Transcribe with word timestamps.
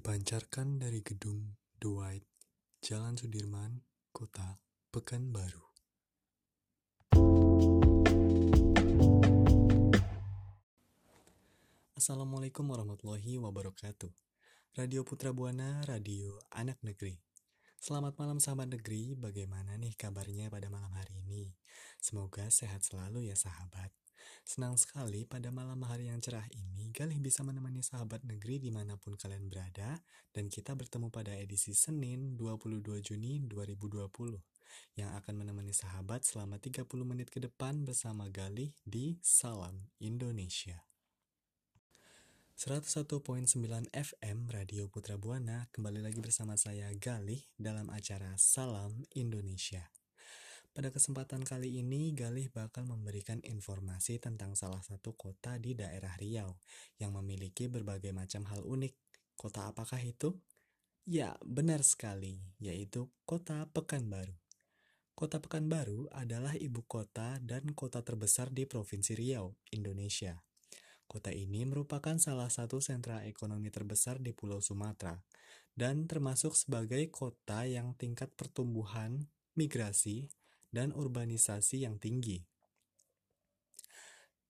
Dipancarkan 0.00 0.80
dari 0.80 1.04
gedung 1.04 1.60
The 1.76 2.24
Jalan 2.80 3.20
Sudirman, 3.20 3.84
Kota 4.16 4.56
Pekanbaru. 4.88 5.60
Assalamualaikum 11.92 12.64
warahmatullahi 12.64 13.36
wabarakatuh. 13.44 14.08
Radio 14.80 15.04
Putra 15.04 15.36
Buana, 15.36 15.84
Radio 15.84 16.40
Anak 16.48 16.80
Negeri. 16.80 17.20
Selamat 17.76 18.16
malam 18.16 18.40
sahabat 18.40 18.72
negeri, 18.72 19.12
bagaimana 19.20 19.76
nih 19.76 19.92
kabarnya 20.00 20.48
pada 20.48 20.72
malam 20.72 20.96
hari 20.96 21.12
ini? 21.28 21.52
Semoga 22.00 22.48
sehat 22.48 22.88
selalu 22.88 23.28
ya 23.28 23.36
sahabat. 23.36 23.92
Senang 24.42 24.74
sekali 24.74 25.22
pada 25.28 25.48
malam 25.54 25.80
hari 25.86 26.10
yang 26.10 26.18
cerah 26.18 26.44
ini, 26.52 26.90
Galih 26.90 27.20
bisa 27.22 27.46
menemani 27.46 27.84
sahabat 27.84 28.24
negeri 28.26 28.58
di 28.58 28.70
mana 28.72 28.98
pun 28.98 29.14
kalian 29.14 29.46
berada, 29.46 30.00
dan 30.34 30.50
kita 30.50 30.74
bertemu 30.74 31.12
pada 31.12 31.36
edisi 31.36 31.76
Senin 31.76 32.34
22 32.40 32.82
Juni 33.04 33.42
2020, 33.46 34.40
yang 34.98 35.14
akan 35.14 35.34
menemani 35.34 35.70
sahabat 35.70 36.26
selama 36.26 36.58
30 36.58 36.86
menit 37.06 37.30
ke 37.30 37.38
depan 37.38 37.86
bersama 37.86 38.26
Galih 38.32 38.74
di 38.82 39.20
Salam 39.22 39.90
Indonesia. 40.02 40.82
101.9 42.60 43.24
FM 43.88 44.38
Radio 44.52 44.84
Putra 44.92 45.16
Buana 45.16 45.64
kembali 45.72 46.04
lagi 46.04 46.20
bersama 46.20 46.60
saya 46.60 46.92
Galih 46.92 47.40
dalam 47.56 47.88
acara 47.88 48.36
Salam 48.36 49.00
Indonesia. 49.16 49.99
Pada 50.70 50.94
kesempatan 50.94 51.42
kali 51.42 51.82
ini 51.82 52.14
Galih 52.14 52.46
bakal 52.54 52.86
memberikan 52.86 53.42
informasi 53.42 54.22
tentang 54.22 54.54
salah 54.54 54.78
satu 54.86 55.18
kota 55.18 55.58
di 55.58 55.74
daerah 55.74 56.14
Riau 56.14 56.62
yang 57.02 57.10
memiliki 57.18 57.66
berbagai 57.66 58.14
macam 58.14 58.46
hal 58.46 58.62
unik. 58.62 58.94
Kota 59.34 59.74
apakah 59.74 59.98
itu? 59.98 60.38
Ya, 61.10 61.34
benar 61.42 61.82
sekali, 61.82 62.38
yaitu 62.62 63.10
Kota 63.26 63.66
Pekanbaru. 63.66 64.30
Kota 65.18 65.42
Pekanbaru 65.42 66.06
adalah 66.14 66.54
ibu 66.54 66.86
kota 66.86 67.42
dan 67.42 67.74
kota 67.74 68.06
terbesar 68.06 68.54
di 68.54 68.62
Provinsi 68.62 69.18
Riau, 69.18 69.52
Indonesia. 69.74 70.38
Kota 71.10 71.34
ini 71.34 71.66
merupakan 71.66 72.14
salah 72.22 72.46
satu 72.46 72.78
sentra 72.78 73.26
ekonomi 73.26 73.74
terbesar 73.74 74.22
di 74.22 74.30
Pulau 74.30 74.62
Sumatera 74.62 75.18
dan 75.74 76.06
termasuk 76.06 76.54
sebagai 76.54 77.10
kota 77.10 77.66
yang 77.66 77.98
tingkat 77.98 78.30
pertumbuhan, 78.38 79.26
migrasi, 79.58 80.30
dan 80.70 80.94
urbanisasi 80.94 81.84
yang 81.84 81.98
tinggi. 81.98 82.38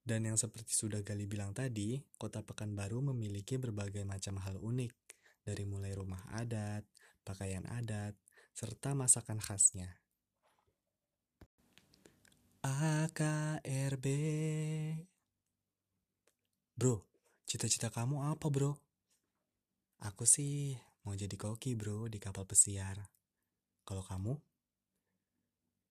Dan 0.01 0.25
yang 0.25 0.37
seperti 0.41 0.73
sudah 0.73 1.05
Gali 1.05 1.29
bilang 1.29 1.53
tadi, 1.53 2.01
kota 2.17 2.41
Pekanbaru 2.41 3.13
memiliki 3.13 3.61
berbagai 3.61 4.05
macam 4.09 4.41
hal 4.41 4.57
unik, 4.57 4.95
dari 5.45 5.65
mulai 5.69 5.93
rumah 5.97 6.21
adat, 6.37 6.85
pakaian 7.25 7.65
adat, 7.69 8.17
serta 8.57 8.97
masakan 8.97 9.41
khasnya. 9.41 9.89
AKRB 12.61 14.07
Bro, 16.77 17.05
cita-cita 17.49 17.89
kamu 17.89 18.21
apa 18.37 18.53
bro? 18.53 18.77
Aku 20.05 20.25
sih 20.29 20.77
mau 21.05 21.17
jadi 21.17 21.37
koki 21.37 21.77
bro 21.77 22.09
di 22.09 22.17
kapal 22.21 22.45
pesiar. 22.45 23.01
Kalau 23.85 24.05
kamu? 24.05 24.50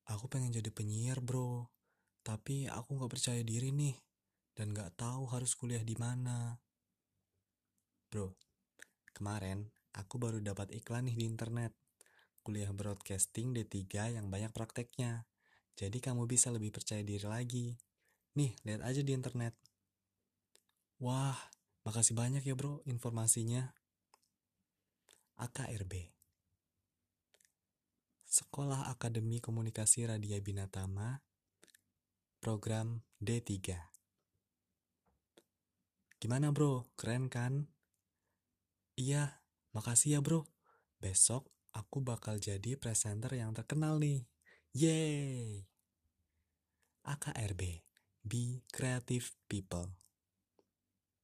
Aku 0.09 0.25
pengen 0.25 0.49
jadi 0.49 0.73
penyiar 0.73 1.21
bro, 1.21 1.69
tapi 2.25 2.65
aku 2.65 2.97
nggak 2.97 3.13
percaya 3.13 3.41
diri 3.45 3.69
nih 3.69 3.93
dan 4.57 4.73
nggak 4.73 4.97
tahu 4.97 5.29
harus 5.29 5.53
kuliah 5.53 5.85
di 5.85 5.93
mana. 5.93 6.57
Bro, 8.09 8.33
kemarin 9.13 9.69
aku 9.93 10.17
baru 10.17 10.41
dapat 10.41 10.73
iklan 10.73 11.05
nih 11.05 11.13
di 11.13 11.25
internet. 11.29 11.77
Kuliah 12.41 12.73
broadcasting 12.73 13.53
D3 13.53 14.17
yang 14.17 14.33
banyak 14.33 14.49
prakteknya. 14.49 15.29
Jadi 15.77 16.01
kamu 16.01 16.25
bisa 16.25 16.49
lebih 16.49 16.73
percaya 16.73 17.05
diri 17.05 17.29
lagi. 17.29 17.77
Nih, 18.33 18.57
lihat 18.65 18.81
aja 18.81 19.05
di 19.05 19.13
internet. 19.13 19.53
Wah, 20.99 21.37
makasih 21.85 22.17
banyak 22.17 22.41
ya 22.41 22.57
bro 22.57 22.81
informasinya. 22.89 23.71
AKRB 25.39 26.18
Sekolah 28.29 28.93
Akademi 28.93 29.41
Komunikasi 29.41 30.05
Radia 30.05 30.37
Binatama 30.37 31.17
Program 32.37 33.01
D3 33.17 33.73
Gimana 36.21 36.53
bro, 36.53 36.93
keren 36.93 37.25
kan? 37.25 37.73
Iya, 38.93 39.41
makasih 39.73 40.13
ya 40.13 40.19
bro. 40.21 40.45
Besok 41.01 41.49
aku 41.73 42.05
bakal 42.05 42.37
jadi 42.37 42.77
presenter 42.77 43.33
yang 43.33 43.57
terkenal 43.57 43.97
nih. 43.97 44.29
Yeay! 44.77 45.65
AKRB 47.09 47.81
Be 48.21 48.61
Creative 48.69 49.25
People 49.49 49.97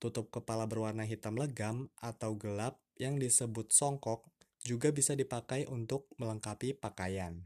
Tutup 0.01 0.33
kepala 0.33 0.66
berwarna 0.66 1.05
hitam 1.05 1.38
legam 1.38 1.94
atau 2.01 2.33
gelap 2.33 2.81
yang 2.97 3.21
disebut 3.21 3.69
songkok 3.69 4.25
juga 4.66 4.89
bisa 4.89 5.13
dipakai 5.13 5.69
untuk 5.69 6.09
melengkapi 6.17 6.73
pakaian. 6.73 7.45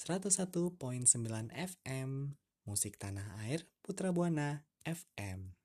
...101.9 0.00 0.72
FM 1.52 2.32
Musik 2.64 2.96
Tanah 2.96 3.44
Air 3.44 3.68
Putra 3.84 4.08
Buana 4.08 4.64
FM 4.88 5.57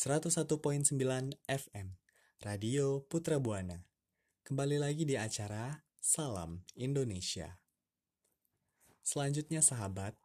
101.9 0.00 0.96
FM 1.44 1.92
Radio 2.40 3.04
Putra 3.04 3.36
Buana 3.36 3.84
Kembali 4.48 4.80
lagi 4.80 5.04
di 5.04 5.12
acara 5.12 5.76
Salam 6.00 6.64
Indonesia 6.72 7.60
Selanjutnya 9.04 9.60
sahabat, 9.60 10.16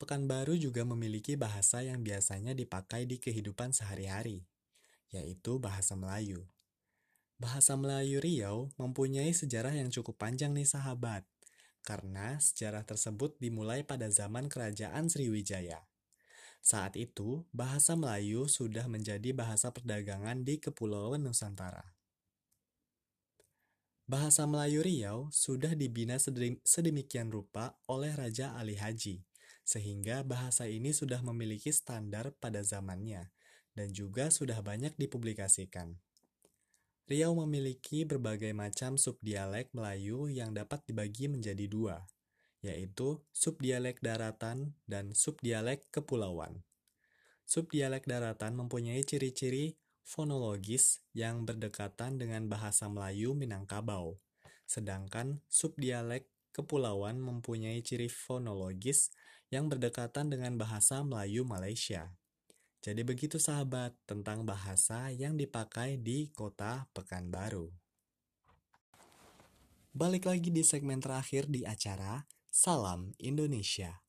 Pekanbaru 0.00 0.56
juga 0.56 0.88
memiliki 0.88 1.36
bahasa 1.36 1.84
yang 1.84 2.00
biasanya 2.00 2.56
dipakai 2.56 3.04
di 3.04 3.20
kehidupan 3.20 3.76
sehari-hari, 3.76 4.48
yaitu 5.12 5.60
bahasa 5.60 5.92
Melayu. 5.92 6.48
Bahasa 7.36 7.76
Melayu 7.76 8.16
Riau 8.16 8.72
mempunyai 8.80 9.36
sejarah 9.36 9.76
yang 9.76 9.92
cukup 9.92 10.24
panjang 10.24 10.56
nih 10.56 10.64
sahabat, 10.64 11.28
karena 11.84 12.40
sejarah 12.40 12.88
tersebut 12.88 13.36
dimulai 13.36 13.84
pada 13.84 14.08
zaman 14.08 14.48
Kerajaan 14.48 15.12
Sriwijaya. 15.12 15.91
Saat 16.62 16.94
itu, 16.94 17.42
bahasa 17.50 17.98
Melayu 17.98 18.46
sudah 18.46 18.86
menjadi 18.86 19.34
bahasa 19.34 19.74
perdagangan 19.74 20.46
di 20.46 20.62
Kepulauan 20.62 21.26
Nusantara. 21.26 21.82
Bahasa 24.06 24.46
Melayu 24.46 24.86
Riau 24.86 25.26
sudah 25.34 25.74
dibina 25.74 26.22
sedemikian 26.62 27.34
rupa 27.34 27.74
oleh 27.90 28.14
Raja 28.14 28.54
Ali 28.54 28.78
Haji, 28.78 29.26
sehingga 29.66 30.22
bahasa 30.22 30.70
ini 30.70 30.94
sudah 30.94 31.18
memiliki 31.26 31.74
standar 31.74 32.30
pada 32.38 32.62
zamannya 32.62 33.34
dan 33.74 33.90
juga 33.90 34.30
sudah 34.30 34.62
banyak 34.62 34.94
dipublikasikan. 34.94 35.98
Riau 37.10 37.34
memiliki 37.42 38.06
berbagai 38.06 38.54
macam 38.54 38.94
subdialek 38.94 39.74
Melayu 39.74 40.30
yang 40.30 40.54
dapat 40.54 40.86
dibagi 40.86 41.26
menjadi 41.26 41.66
dua, 41.66 42.06
yaitu 42.62 43.18
subdialek 43.34 43.98
daratan 43.98 44.78
dan 44.86 45.12
subdialek 45.12 45.90
kepulauan. 45.90 46.62
Subdialek 47.42 48.06
daratan 48.06 48.54
mempunyai 48.54 49.02
ciri-ciri 49.02 49.74
fonologis 50.06 51.02
yang 51.12 51.42
berdekatan 51.42 52.22
dengan 52.22 52.46
bahasa 52.46 52.86
Melayu 52.86 53.34
Minangkabau, 53.34 54.16
sedangkan 54.64 55.42
subdialek 55.50 56.30
kepulauan 56.54 57.18
mempunyai 57.18 57.82
ciri 57.82 58.06
fonologis 58.06 59.10
yang 59.50 59.66
berdekatan 59.66 60.30
dengan 60.30 60.56
bahasa 60.56 61.02
Melayu 61.02 61.42
Malaysia. 61.42 62.14
Jadi 62.82 63.02
begitu 63.06 63.38
sahabat 63.38 63.94
tentang 64.06 64.42
bahasa 64.42 65.10
yang 65.14 65.38
dipakai 65.38 66.02
di 66.02 66.30
kota 66.34 66.90
Pekanbaru. 66.90 67.70
Balik 69.92 70.24
lagi 70.24 70.48
di 70.50 70.64
segmen 70.64 70.98
terakhir 70.98 71.46
di 71.46 71.62
acara 71.68 72.24
Salam 72.52 73.16
Indonesia. 73.16 74.04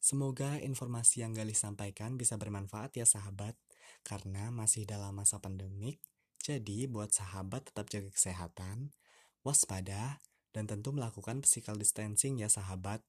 Semoga 0.00 0.56
informasi 0.56 1.20
yang 1.20 1.36
Gali 1.36 1.52
sampaikan 1.52 2.16
bisa 2.16 2.40
bermanfaat 2.40 2.96
ya 2.96 3.04
sahabat, 3.04 3.60
karena 4.00 4.48
masih 4.48 4.88
dalam 4.88 5.12
masa 5.12 5.36
pandemik, 5.36 6.00
jadi 6.40 6.88
buat 6.88 7.12
sahabat 7.12 7.68
tetap 7.68 7.92
jaga 7.92 8.08
kesehatan, 8.08 8.96
waspada, 9.44 10.24
dan 10.56 10.64
tentu 10.64 10.96
melakukan 10.96 11.44
physical 11.44 11.76
distancing 11.76 12.40
ya 12.40 12.48
sahabat. 12.48 13.04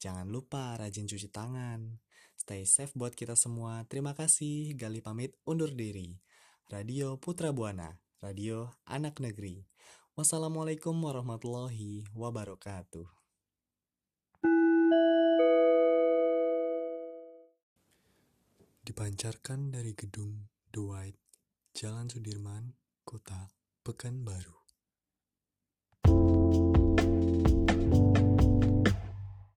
Jangan 0.00 0.32
lupa 0.32 0.72
rajin 0.80 1.04
cuci 1.04 1.28
tangan. 1.28 2.00
Stay 2.40 2.64
safe 2.64 2.96
buat 2.96 3.12
kita 3.12 3.36
semua. 3.36 3.84
Terima 3.92 4.16
kasih. 4.16 4.72
Gali 4.72 5.04
pamit 5.04 5.36
undur 5.44 5.68
diri. 5.68 6.16
Radio 6.72 7.20
Putra 7.20 7.52
Buana, 7.52 8.00
Radio 8.24 8.72
Anak 8.88 9.20
Negeri. 9.20 9.68
Wassalamualaikum 10.16 10.96
warahmatullahi 10.96 12.08
wabarakatuh. 12.16 13.23
Dipancarkan 18.84 19.72
dari 19.72 19.96
gedung 19.96 20.44
White, 20.92 21.16
Jalan 21.72 22.04
Sudirman, 22.12 22.76
Kota 23.00 23.48
Pekanbaru. 23.80 24.63